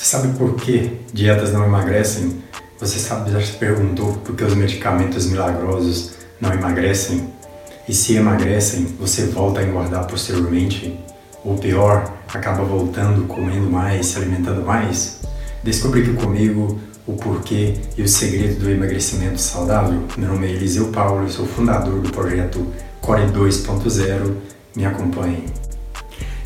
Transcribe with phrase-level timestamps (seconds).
[0.00, 2.42] Você sabe por que dietas não emagrecem?
[2.78, 7.28] Você sabe, já se perguntou por que os medicamentos milagrosos não emagrecem?
[7.86, 10.98] E se emagrecem, você volta a engordar posteriormente?
[11.44, 15.18] Ou pior, acaba voltando, comendo mais, se alimentando mais?
[15.62, 20.02] Descubra aqui comigo o porquê e o segredo do emagrecimento saudável.
[20.16, 22.66] Meu nome é Eliseu Paulo, eu sou fundador do projeto
[23.02, 24.34] Core 2.0.
[24.74, 25.44] Me acompanhe.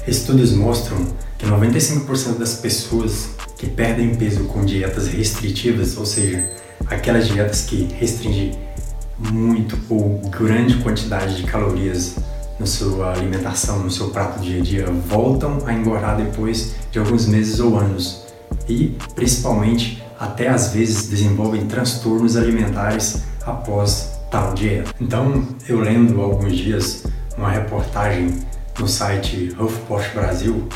[0.08, 1.06] Estudos mostram
[1.38, 3.33] que 95% das pessoas
[3.64, 6.44] que perdem peso com dietas restritivas, ou seja,
[6.86, 8.52] aquelas dietas que restringem
[9.18, 12.16] muito ou grande quantidade de calorias
[12.60, 17.26] na sua alimentação, no seu prato dia a dia, voltam a engordar depois de alguns
[17.26, 18.26] meses ou anos
[18.68, 24.92] e, principalmente, até às vezes desenvolvem transtornos alimentares após tal dieta.
[25.00, 27.04] Então, eu lendo alguns dias
[27.36, 28.40] uma reportagem
[28.78, 30.68] no site HuffPost Brasil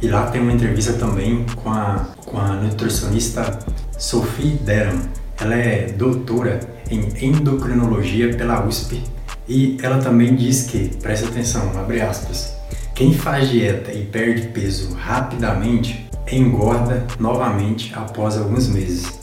[0.00, 3.58] e lá tem uma entrevista também com a, com a nutricionista
[3.98, 5.00] Sophie Deram.
[5.40, 9.02] Ela é doutora em endocrinologia pela USP
[9.48, 12.56] e ela também diz que, preste atenção, abre aspas,
[12.94, 19.20] quem faz dieta e perde peso rapidamente engorda novamente após alguns meses.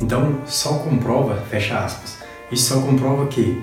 [0.00, 2.18] Então, só comprova, fecha aspas,
[2.50, 3.60] isso só comprova que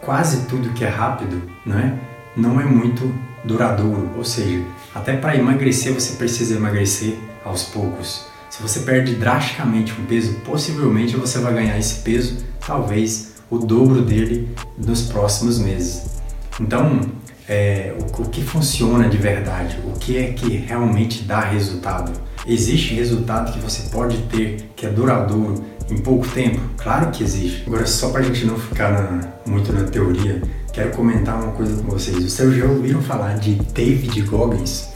[0.00, 1.94] quase tudo que é rápido, não é?
[2.36, 4.62] Não é muito duradouro, ou seja,
[4.94, 8.26] até para emagrecer você precisa emagrecer aos poucos.
[8.50, 14.02] Se você perde drasticamente um peso, possivelmente você vai ganhar esse peso, talvez o dobro
[14.02, 16.18] dele nos próximos meses.
[16.60, 17.00] Então,
[17.48, 19.78] é, o, o que funciona de verdade?
[19.86, 22.12] O que é que realmente dá resultado?
[22.46, 26.60] Existe resultado que você pode ter que é duradouro em pouco tempo?
[26.76, 27.64] Claro que existe.
[27.66, 30.42] Agora, só para a gente não ficar na, muito na teoria,
[30.78, 32.22] quero comentar uma coisa com vocês.
[32.22, 34.90] Vocês já ouviram falar de David Goggins?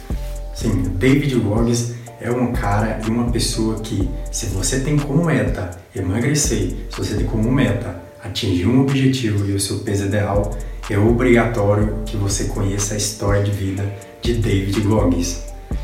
[0.55, 5.71] Sim, David Goggins é um cara e uma pessoa que, se você tem como meta
[5.93, 10.57] emagrecer, se você tem como meta atingir um objetivo e o seu peso ideal,
[10.89, 13.85] é obrigatório que você conheça a história de vida
[14.23, 15.43] de David Goggins.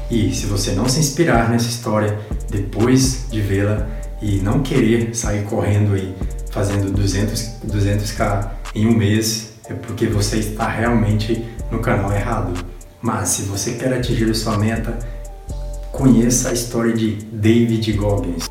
[0.08, 3.84] E se você não se inspirar nessa história depois de vê-la
[4.22, 6.14] e não querer sair correndo aí
[6.52, 12.52] fazendo 200, 200k em um mês, é porque você está realmente no canal errado.
[13.00, 14.98] Mas se você quer atingir sua meta,
[15.92, 18.48] conheça a história de David Goggins.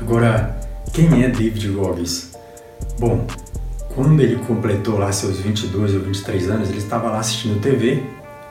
[0.00, 0.58] Agora,
[0.92, 2.32] quem é David Goggins?
[2.98, 3.26] Bom,
[3.94, 8.02] quando ele completou lá seus 22 ou 23 anos, ele estava lá assistindo TV,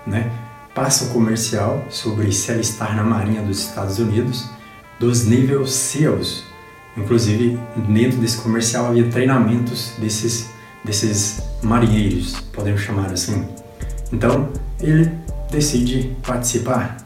[0.07, 0.31] né?
[0.73, 4.49] Passa um comercial sobre se alistar na Marinha dos Estados Unidos,
[4.99, 6.43] dos níveis SEALs.
[6.97, 10.49] Inclusive, dentro desse comercial havia treinamentos desses,
[10.85, 13.45] desses marinheiros, podemos chamar assim.
[14.13, 15.11] Então, ele
[15.51, 16.97] decide participar.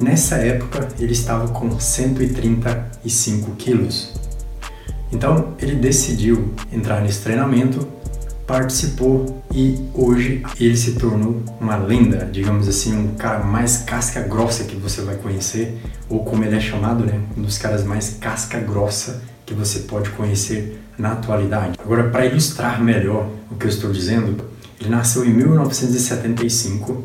[0.00, 4.12] Nessa época, ele estava com 135 quilos.
[5.10, 7.88] Então, ele decidiu entrar nesse treinamento,
[8.46, 14.64] participou e hoje ele se tornou uma lenda, digamos assim, um cara mais casca grossa
[14.64, 15.78] que você vai conhecer,
[16.08, 20.10] ou como ele é chamado, né, um dos caras mais casca grossa que você pode
[20.10, 21.78] conhecer na atualidade.
[21.82, 24.44] Agora, para ilustrar melhor o que eu estou dizendo,
[24.78, 27.02] ele nasceu em 1975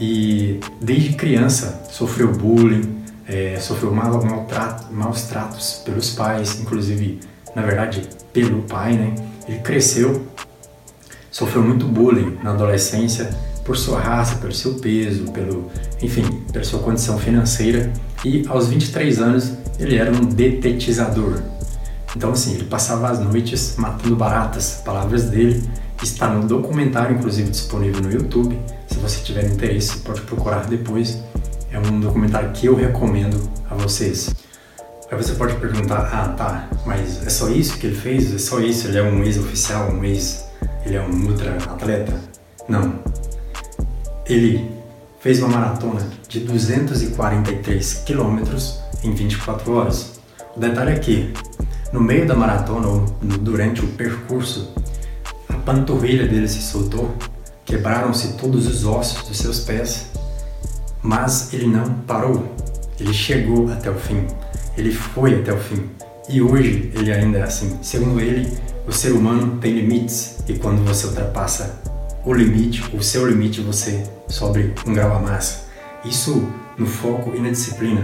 [0.00, 4.20] e desde criança sofreu bullying, é, sofreu mal,
[4.90, 7.20] maus tratos pelos pais, inclusive,
[7.54, 8.02] na verdade,
[8.32, 9.14] pelo pai, né?
[9.46, 10.26] Ele cresceu,
[11.30, 13.30] sofreu muito bullying na adolescência
[13.64, 15.70] por sua raça, pelo seu peso, pelo,
[16.02, 17.92] enfim, pela sua condição financeira
[18.24, 21.40] e aos 23 anos ele era um detetizador.
[22.18, 25.62] Então assim, ele passava as noites matando baratas, palavras dele,
[26.02, 28.58] está no documentário inclusive disponível no YouTube
[28.88, 31.22] se você tiver interesse, pode procurar depois.
[31.70, 34.34] É um documentário que eu recomendo a vocês.
[35.08, 38.34] Aí você pode perguntar, ah tá, mas é só isso que ele fez?
[38.34, 38.88] É só isso?
[38.88, 40.44] Ele é um ex-oficial, um ex...
[40.84, 42.12] ele é um ultra-atleta?
[42.68, 42.98] Não.
[44.26, 44.68] Ele
[45.20, 50.20] fez uma maratona de 243 quilômetros em 24 horas.
[50.56, 51.32] O detalhe é que,
[51.92, 53.06] no meio da maratona ou
[53.40, 54.72] durante o percurso,
[55.48, 57.14] a panturrilha dele se soltou
[57.68, 60.06] Quebraram-se todos os ossos dos seus pés,
[61.02, 62.50] mas ele não parou.
[62.98, 64.26] Ele chegou até o fim.
[64.74, 65.84] Ele foi até o fim.
[66.30, 67.78] E hoje ele ainda é assim.
[67.82, 68.50] Segundo ele,
[68.86, 71.78] o ser humano tem limites e quando você ultrapassa
[72.24, 75.66] o limite, o seu limite, você sobe um grau a mais.
[76.06, 76.48] Isso
[76.78, 78.02] no foco e na disciplina.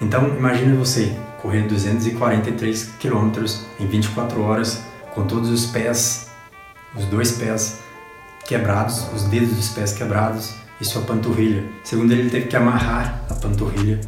[0.00, 1.12] Então imagine você
[1.42, 4.80] correr 243 quilômetros em 24 horas
[5.12, 6.28] com todos os pés,
[6.96, 7.80] os dois pés
[8.46, 11.64] quebrados, os dedos dos pés quebrados e sua panturrilha.
[11.82, 14.00] Segundo ele, ele teve que amarrar a panturrilha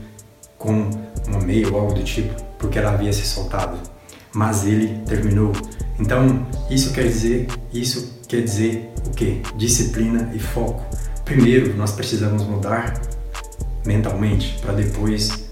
[0.56, 0.88] com
[1.26, 3.78] uma meia ou algo do tipo, porque ela havia se soltado.
[4.32, 5.52] Mas ele terminou.
[5.98, 9.40] Então, isso quer dizer, isso quer dizer o quê?
[9.56, 10.82] Disciplina e foco.
[11.24, 13.00] Primeiro, nós precisamos mudar
[13.84, 15.44] mentalmente para depois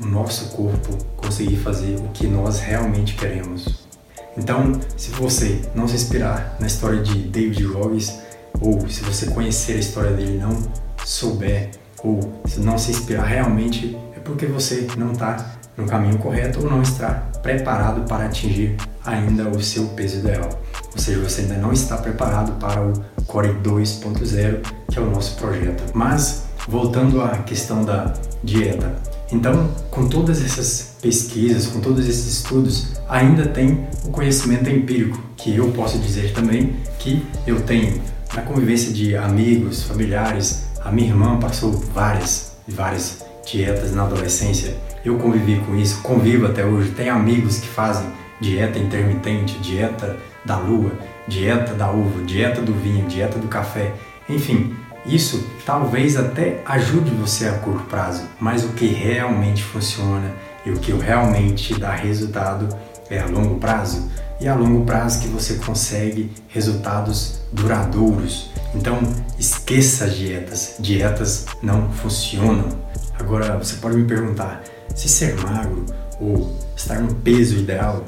[0.00, 3.86] o nosso corpo conseguir fazer o que nós realmente queremos.
[4.36, 8.18] Então, se você não se inspirar na história de David Goggins,
[8.60, 10.62] ou se você conhecer a história dele e não
[11.06, 11.70] souber,
[12.04, 16.70] ou se não se inspirar realmente, é porque você não está no caminho correto ou
[16.70, 20.50] não está preparado para atingir ainda o seu peso ideal.
[20.92, 22.92] Ou seja, você ainda não está preparado para o
[23.26, 25.82] Core 2.0, que é o nosso projeto.
[25.94, 28.12] Mas, voltando à questão da
[28.44, 28.94] dieta,
[29.32, 35.56] então, com todas essas pesquisas, com todos esses estudos, ainda tem o conhecimento empírico, que
[35.56, 38.00] eu posso dizer também que eu tenho
[38.34, 40.64] na convivência de amigos, familiares.
[40.84, 44.76] A minha irmã passou várias e várias dietas na adolescência.
[45.04, 46.90] Eu convivi com isso, convivo até hoje.
[46.90, 48.06] Tem amigos que fazem
[48.40, 50.92] dieta intermitente, dieta da lua,
[51.26, 53.92] dieta da uva, dieta do vinho, dieta do café.
[54.28, 60.30] Enfim, isso talvez até ajude você a curto prazo, mas o que realmente funciona
[60.64, 62.68] e o que realmente dá resultado
[63.10, 64.10] é a longo prazo.
[64.40, 68.50] E a longo prazo que você consegue resultados duradouros.
[68.74, 68.98] Então
[69.38, 70.76] esqueça as dietas.
[70.80, 72.68] Dietas não funcionam.
[73.18, 74.62] Agora você pode me perguntar
[74.94, 75.86] se ser magro
[76.20, 78.04] ou estar no peso ideal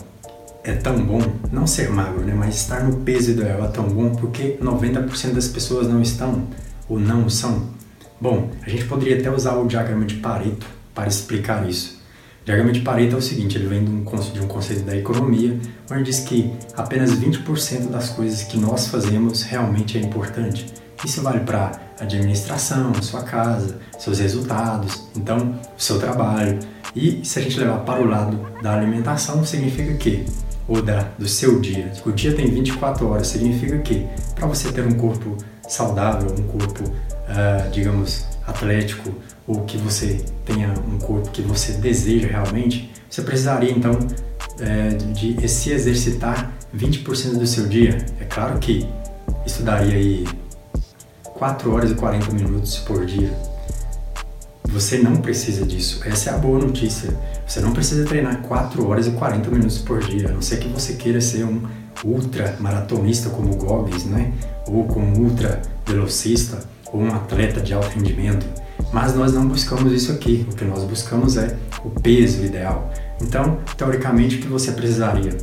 [0.62, 1.20] é tão bom,
[1.52, 5.46] não ser magro, né, mas estar no peso ideal é tão bom porque 90% das
[5.46, 6.44] pessoas não estão
[6.88, 7.68] ou não são?
[8.20, 12.02] Bom, a gente poderia até usar o diagrama de Pareto para explicar isso.
[12.42, 14.96] O diagrama de Pareto é o seguinte, ele vem de um, de um conceito da
[14.96, 15.58] economia,
[15.90, 20.66] onde diz que apenas 20% das coisas que nós fazemos realmente é importante.
[21.04, 26.58] Isso vale para administração, sua casa, seus resultados, então o seu trabalho.
[26.94, 30.24] E se a gente levar para o lado da alimentação, significa que
[30.66, 31.92] ou da, do seu dia.
[32.04, 35.36] O dia tem 24 horas, significa que para você ter um corpo
[35.68, 39.14] saudável, um corpo, uh, digamos, atlético,
[39.46, 43.98] ou que você tenha um corpo que você deseja realmente, você precisaria então
[44.60, 48.04] é, de se exercitar 20% do seu dia.
[48.20, 48.88] É claro que
[49.46, 50.26] isso daria aí
[51.22, 53.32] 4 horas e 40 minutos por dia.
[54.68, 56.00] Você não precisa disso.
[56.04, 57.14] Essa é a boa notícia.
[57.46, 60.68] Você não precisa treinar 4 horas e 40 minutos por dia, a não ser que
[60.68, 61.62] você queira ser um
[62.04, 64.32] ultra maratonista como o Goggins, né?
[64.66, 66.58] Ou como ultra velocista,
[66.92, 68.46] ou um atleta de alto rendimento.
[68.92, 70.46] Mas nós não buscamos isso aqui.
[70.50, 72.92] O que nós buscamos é o peso ideal.
[73.20, 75.36] Então, teoricamente, o que você precisaria?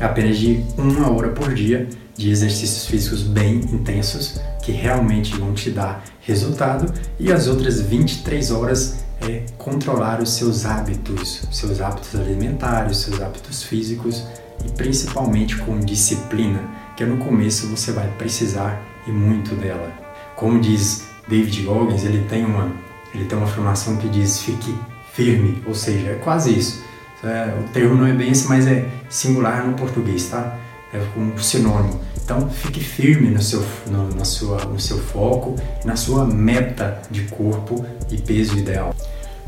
[0.00, 5.70] Apenas de uma hora por dia de exercícios físicos bem intensos que realmente vão te
[5.70, 12.98] dar resultado e as outras 23 horas é controlar os seus hábitos, seus hábitos alimentares,
[12.98, 14.24] seus hábitos físicos
[14.64, 16.60] e principalmente com disciplina,
[16.96, 19.92] que no começo você vai precisar e muito dela.
[20.36, 22.72] Como diz David Goggins, ele tem uma
[23.14, 24.74] ele tem uma afirmação que diz fique
[25.12, 26.84] firme, ou seja, é quase isso.
[27.24, 30.56] É, o termo não é bem esse, mas é singular no português, tá?
[30.92, 32.00] É um sinônimo.
[32.22, 37.22] Então, fique firme no seu, no, na sua, no seu foco, na sua meta de
[37.22, 38.94] corpo e peso ideal.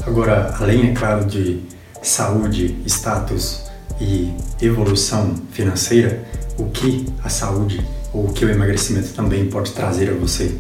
[0.07, 1.63] Agora, além, é claro, de
[2.03, 3.70] saúde, status
[4.01, 6.25] e evolução financeira,
[6.59, 10.55] o que a saúde ou o que o emagrecimento também pode trazer a você?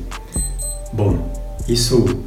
[0.93, 1.33] Bom,
[1.67, 2.25] isso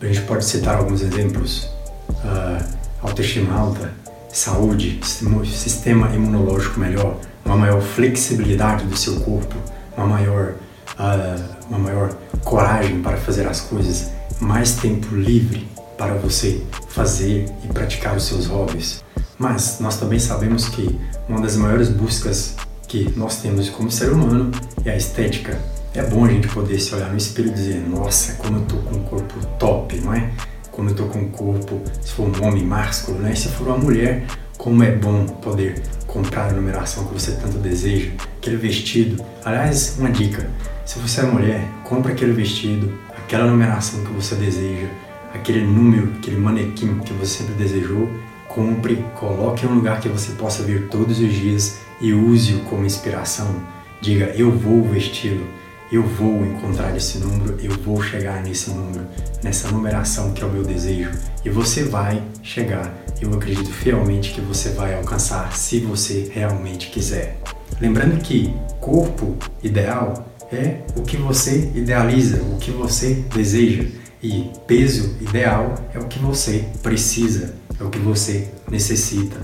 [0.00, 1.64] a gente pode citar alguns exemplos:
[2.08, 2.64] uh,
[3.02, 3.92] autoestima alta,
[4.28, 9.54] saúde, sistema imunológico melhor, uma maior flexibilidade do seu corpo,
[9.96, 10.54] uma maior,
[10.98, 12.14] uh, uma maior
[12.44, 18.46] coragem para fazer as coisas, mais tempo livre para você fazer e praticar os seus
[18.46, 19.04] hobbies.
[19.40, 22.56] Mas nós também sabemos que uma das maiores buscas
[22.86, 24.50] que nós temos como ser humano
[24.84, 25.58] é a estética.
[25.94, 28.76] É bom a gente poder se olhar no espelho e dizer: Nossa, como eu tô
[28.76, 30.30] com um corpo top, não é?
[30.70, 33.34] Como eu tô com um corpo, se for um homem másculo, né?
[33.34, 34.26] Se for uma mulher,
[34.58, 39.24] como é bom poder comprar a numeração que você tanto deseja, aquele vestido.
[39.42, 40.50] Aliás, uma dica:
[40.84, 44.86] se você é mulher, compre aquele vestido, aquela numeração que você deseja,
[45.32, 48.06] aquele número, aquele manequim que você sempre desejou
[48.54, 52.84] compre, coloque em um lugar que você possa ver todos os dias e use-o como
[52.84, 53.54] inspiração.
[54.00, 55.46] Diga: Eu vou vesti-lo,
[55.90, 59.06] eu vou encontrar esse número, eu vou chegar nesse número,
[59.42, 61.10] nessa numeração que é o meu desejo.
[61.44, 62.92] E você vai chegar.
[63.20, 67.38] Eu acredito fielmente que você vai alcançar se você realmente quiser.
[67.78, 73.84] Lembrando que corpo ideal é o que você idealiza, o que você deseja.
[74.22, 79.36] E peso ideal é o que você precisa, é o que você necessita.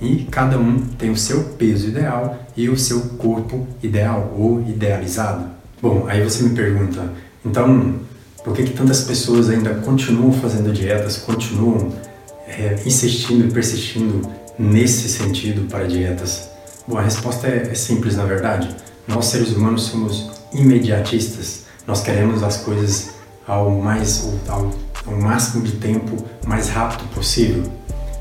[0.00, 5.46] E cada um tem o seu peso ideal e o seu corpo ideal ou idealizado.
[5.80, 7.12] Bom, aí você me pergunta,
[7.44, 7.94] então
[8.42, 11.92] por que, que tantas pessoas ainda continuam fazendo dietas, continuam
[12.46, 16.50] é, insistindo e persistindo nesse sentido para dietas?
[16.86, 18.68] Bom, a resposta é, é simples na verdade.
[19.08, 21.64] Nós seres humanos somos imediatistas.
[21.86, 23.14] Nós queremos as coisas
[23.46, 24.70] ao mais ao,
[25.06, 27.62] ao máximo de tempo mais rápido possível.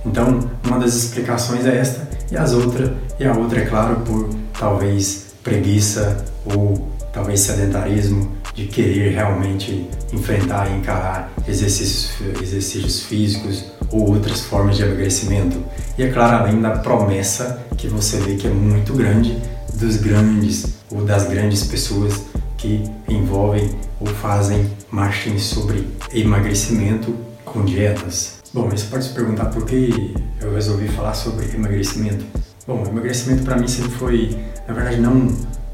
[0.05, 4.29] Então, uma das explicações é esta e as outras e a outra é claro por
[4.57, 12.11] talvez preguiça ou talvez sedentarismo de querer realmente enfrentar e encarar exercícios,
[12.41, 15.63] exercícios físicos ou outras formas de emagrecimento.
[15.97, 19.37] E é claro, além da promessa que você vê que é muito grande
[19.73, 22.21] dos grandes ou das grandes pessoas
[22.63, 28.41] que envolvem ou fazem marketing sobre emagrecimento com dietas.
[28.53, 32.23] Bom, você pode se perguntar por que eu resolvi falar sobre emagrecimento.
[32.65, 35.27] Bom, emagrecimento para mim sempre foi, na verdade, não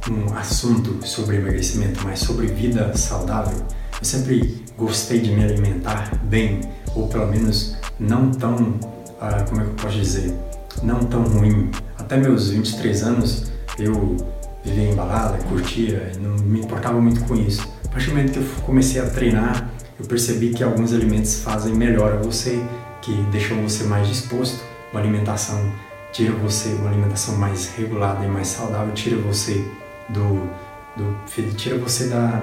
[0.10, 3.60] um assunto sobre emagrecimento, mas sobre vida saudável.
[4.00, 6.62] Eu sempre gostei de me alimentar bem,
[6.96, 10.34] ou pelo menos não tão, uh, como é que eu posso dizer,
[10.82, 11.70] não tão ruim.
[12.00, 14.18] Até meus 23 anos eu
[14.64, 17.68] vivia em balada, curtia, não me importava muito com isso.
[17.86, 21.74] A partir do momento que eu comecei a treinar, eu percebi que alguns alimentos fazem
[21.74, 22.64] melhor a você,
[23.02, 25.72] que deixam você mais disposto, uma alimentação
[26.12, 29.64] tira você, uma alimentação mais regulada e mais saudável, tira você
[30.10, 30.50] do,
[30.98, 32.42] do tira você da,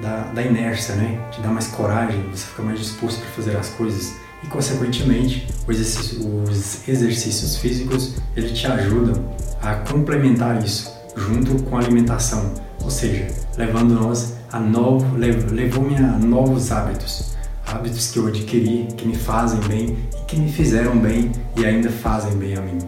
[0.00, 1.18] da, da, inércia, né?
[1.30, 5.76] Te dá mais coragem, você fica mais disposto para fazer as coisas e consequentemente os
[5.76, 12.52] exercícios, os exercícios físicos eles te ajudam a complementar isso junto com a alimentação,
[12.82, 13.26] ou seja,
[13.56, 17.34] levando nós a novo, levou-me a novos hábitos,
[17.66, 21.90] hábitos que eu adquiri que me fazem bem e que me fizeram bem e ainda
[21.90, 22.78] fazem bem a mim.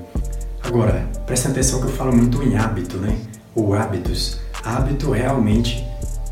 [0.63, 3.17] Agora, preste atenção que eu falo muito em hábito, né?
[3.55, 4.39] ou hábitos.
[4.65, 5.85] Hábito realmente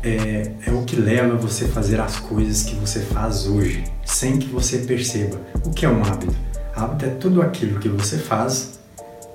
[0.03, 4.37] é, é o que leva você a fazer as coisas que você faz hoje, sem
[4.37, 5.39] que você perceba.
[5.65, 6.35] O que é um hábito?
[6.75, 8.79] Hábito é tudo aquilo que você faz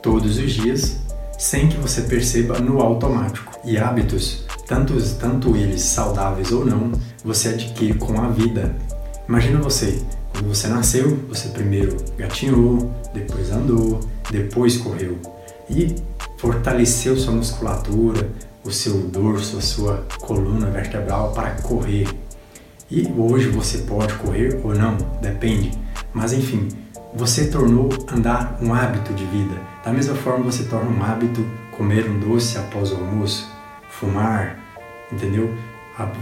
[0.02, 0.96] todos os dias,
[1.38, 3.58] sem que você perceba no automático.
[3.64, 6.92] E hábitos, tanto, tanto eles saudáveis ou não,
[7.24, 8.74] você adquire com a vida.
[9.28, 10.00] Imagina você,
[10.32, 14.00] quando você nasceu, você primeiro gatinhou, depois andou,
[14.30, 15.18] depois correu.
[15.68, 15.96] E
[16.38, 18.30] fortaleceu sua musculatura,
[18.64, 22.08] o seu dorso, a sua coluna vertebral para correr.
[22.90, 25.72] E hoje você pode correr ou não, depende.
[26.12, 26.68] Mas enfim,
[27.16, 29.54] você tornou andar um hábito de vida.
[29.82, 33.48] Da mesma forma, você torna um hábito comer um doce após o almoço,
[33.88, 34.58] fumar,
[35.10, 35.52] entendeu?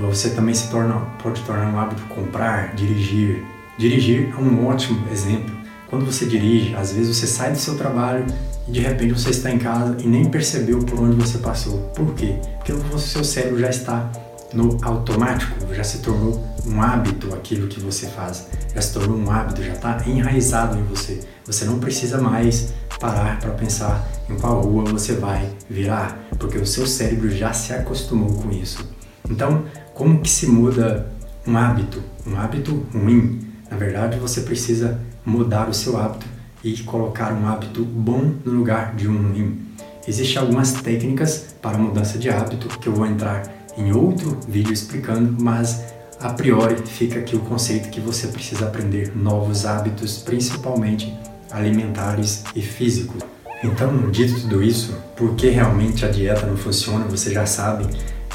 [0.03, 3.45] Você também se torna, pode tornar um hábito comprar, dirigir.
[3.77, 5.53] Dirigir é um ótimo exemplo.
[5.89, 8.25] Quando você dirige, às vezes você sai do seu trabalho
[8.69, 11.79] e de repente você está em casa e nem percebeu por onde você passou.
[11.95, 12.37] Por quê?
[12.59, 14.09] Porque o seu cérebro já está
[14.55, 19.31] no automático, já se tornou um hábito aquilo que você faz, já se tornou um
[19.31, 21.21] hábito, já está enraizado em você.
[21.45, 26.67] Você não precisa mais parar para pensar em qual rua você vai virar, porque o
[26.67, 28.89] seu cérebro já se acostumou com isso.
[29.29, 31.11] Então, como que se muda
[31.47, 32.03] um hábito?
[32.27, 33.41] Um hábito ruim.
[33.71, 36.27] Na verdade, você precisa mudar o seu hábito
[36.63, 39.61] e colocar um hábito bom no lugar de um ruim.
[40.07, 43.43] Existem algumas técnicas para mudança de hábito que eu vou entrar
[43.77, 45.83] em outro vídeo explicando, mas
[46.21, 51.15] a priori fica aqui o conceito que você precisa aprender novos hábitos, principalmente
[51.51, 53.23] alimentares e físicos.
[53.63, 57.05] Então, dito tudo isso, por que realmente a dieta não funciona?
[57.07, 57.87] Você já sabe,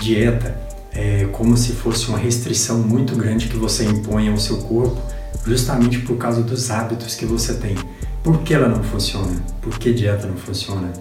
[0.01, 0.55] dieta
[0.91, 4.99] é como se fosse uma restrição muito grande que você impõe ao seu corpo,
[5.45, 7.75] justamente por causa dos hábitos que você tem.
[8.23, 9.41] Por que ela não funciona?
[9.61, 10.91] Por que dieta não funciona?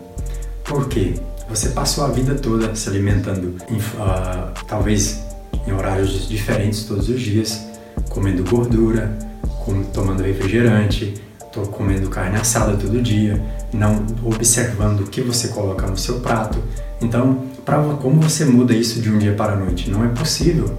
[0.64, 1.14] Por quê?
[1.48, 5.22] Você passou a vida toda se alimentando, uh, talvez
[5.66, 7.66] em horários diferentes todos os dias,
[8.10, 9.16] comendo gordura,
[9.64, 11.14] com, tomando refrigerante,
[11.50, 16.58] tô comendo carne assada todo dia, não observando o que você coloca no seu prato.
[17.00, 19.90] Então, pra, como você muda isso de um dia para a noite?
[19.90, 20.76] Não é possível.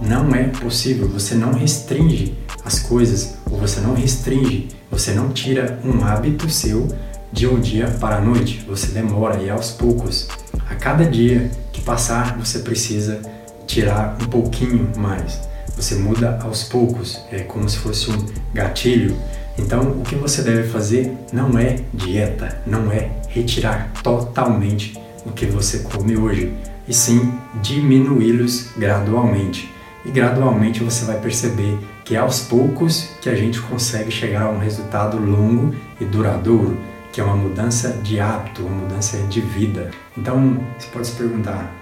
[0.00, 1.08] Não é possível.
[1.08, 6.86] Você não restringe as coisas, ou você não restringe, você não tira um hábito seu
[7.32, 8.64] de um dia para a noite.
[8.68, 10.28] Você demora e aos poucos.
[10.68, 13.20] A cada dia que passar, você precisa
[13.66, 15.40] tirar um pouquinho mais.
[15.76, 19.16] Você muda aos poucos, é como se fosse um gatilho.
[19.58, 25.46] Então, o que você deve fazer não é dieta, não é retirar totalmente o que
[25.46, 26.52] você come hoje,
[26.88, 27.32] e sim
[27.62, 29.70] diminuí-los gradualmente.
[30.04, 34.50] e gradualmente você vai perceber que é aos poucos que a gente consegue chegar a
[34.50, 36.76] um resultado longo e duradouro,
[37.12, 39.90] que é uma mudança de hábito, uma mudança de vida.
[40.16, 41.80] Então você pode se perguntar,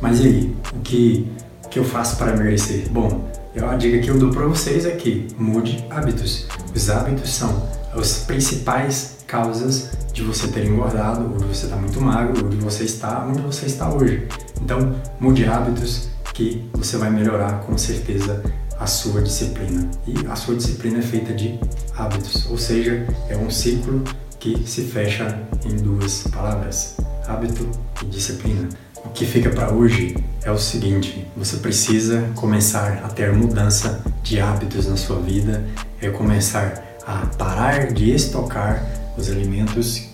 [0.00, 1.26] mas e aí, o que,
[1.70, 2.88] que eu faço para emagrecer?
[2.90, 3.28] Bom,
[3.60, 6.46] a dica que eu dou para vocês é que mude hábitos.
[6.74, 12.00] Os hábitos são as principais causas de você ter engordado, ou de você estar muito
[12.00, 14.26] magro, ou de você estar onde você está hoje.
[14.62, 18.42] Então, mude hábitos que você vai melhorar com certeza
[18.78, 19.90] a sua disciplina.
[20.06, 21.58] E a sua disciplina é feita de
[21.96, 24.02] hábitos, ou seja, é um ciclo
[24.38, 27.68] que se fecha em duas palavras: hábito
[28.02, 28.68] e disciplina.
[29.04, 34.40] O que fica para hoje é o seguinte: você precisa começar a ter mudança de
[34.40, 35.64] hábitos na sua vida,
[36.00, 38.84] é começar a parar de estocar
[39.16, 40.08] os alimentos,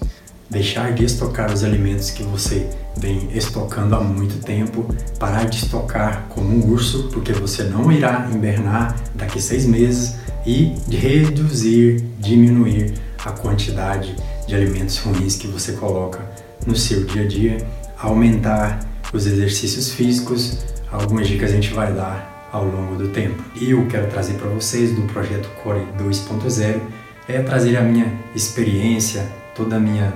[0.48, 4.86] deixar de estocar os alimentos que você vem estocando há muito tempo,
[5.18, 10.74] parar de estocar como um urso, porque você não irá invernar daqui seis meses, e
[10.90, 14.14] reduzir, diminuir a quantidade
[14.46, 16.20] de alimentos ruins que você coloca
[16.66, 17.66] no seu dia a dia,
[17.98, 18.80] aumentar
[19.12, 20.58] os exercícios físicos,
[20.90, 23.42] algumas dicas a gente vai dar ao longo do tempo.
[23.60, 26.80] E eu quero trazer para vocês do projeto Core 2.0
[27.26, 30.12] é trazer a minha experiência, toda a minha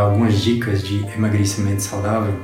[0.00, 2.34] algumas dicas de emagrecimento saudável,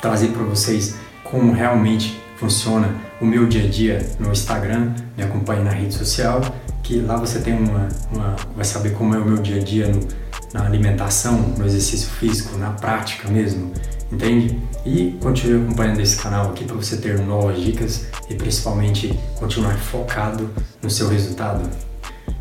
[0.00, 5.62] trazer para vocês como realmente funciona o meu dia a dia no Instagram, me acompanhe
[5.62, 6.40] na rede social,
[6.82, 9.88] que lá você tem uma, uma vai saber como é o meu dia a dia
[9.88, 10.06] no,
[10.52, 13.72] na alimentação, no exercício físico, na prática mesmo,
[14.12, 14.58] entende?
[14.84, 20.50] E continue acompanhando esse canal aqui para você ter novas dicas e principalmente continuar focado
[20.82, 21.68] no seu resultado.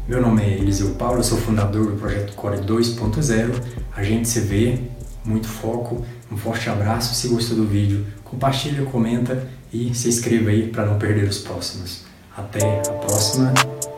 [0.07, 3.59] Meu nome é Eliseu Paulo, sou fundador do projeto Core 2.0.
[3.95, 4.77] A gente se vê,
[5.23, 7.15] muito foco, um forte abraço.
[7.15, 12.03] Se gostou do vídeo, compartilha, comenta e se inscreva aí para não perder os próximos.
[12.37, 13.51] Até a próxima,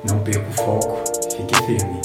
[0.09, 1.03] não perca o foco,
[1.35, 1.95] fique firme.